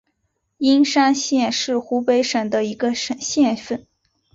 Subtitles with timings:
[0.57, 3.85] 应山县是湖北省的一个县份。